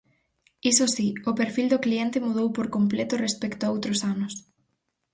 [0.71, 4.33] Iso si, o perfil do cliente mudou por completo respecto a outros anos.